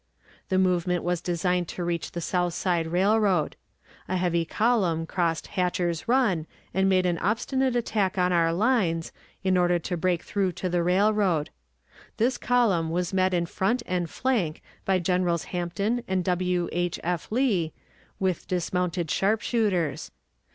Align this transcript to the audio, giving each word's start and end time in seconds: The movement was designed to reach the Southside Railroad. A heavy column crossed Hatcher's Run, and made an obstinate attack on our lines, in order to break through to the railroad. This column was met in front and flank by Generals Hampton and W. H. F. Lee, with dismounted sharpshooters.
The 0.49 0.57
movement 0.57 1.03
was 1.03 1.21
designed 1.21 1.67
to 1.67 1.83
reach 1.83 2.13
the 2.13 2.21
Southside 2.21 2.87
Railroad. 2.87 3.55
A 4.07 4.17
heavy 4.17 4.45
column 4.45 5.05
crossed 5.05 5.45
Hatcher's 5.53 6.07
Run, 6.07 6.47
and 6.73 6.89
made 6.89 7.05
an 7.05 7.19
obstinate 7.19 7.75
attack 7.75 8.17
on 8.17 8.33
our 8.33 8.51
lines, 8.51 9.11
in 9.43 9.57
order 9.57 9.77
to 9.77 9.97
break 9.97 10.23
through 10.23 10.53
to 10.53 10.69
the 10.69 10.81
railroad. 10.81 11.51
This 12.17 12.39
column 12.39 12.89
was 12.89 13.13
met 13.13 13.31
in 13.31 13.45
front 13.45 13.83
and 13.85 14.09
flank 14.09 14.63
by 14.85 14.97
Generals 14.97 15.43
Hampton 15.53 16.03
and 16.07 16.23
W. 16.23 16.67
H. 16.71 16.99
F. 17.03 17.31
Lee, 17.31 17.71
with 18.19 18.47
dismounted 18.47 19.11
sharpshooters. 19.11 20.09